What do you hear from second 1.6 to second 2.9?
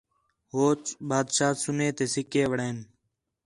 سُنّے تے سِکّے وڑین